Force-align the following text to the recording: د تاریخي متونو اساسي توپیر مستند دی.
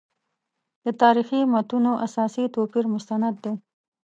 د 0.85 0.87
تاریخي 1.01 1.39
متونو 1.53 1.91
اساسي 2.05 2.45
توپیر 2.55 2.85
مستند 2.93 3.35
دی. 3.43 3.53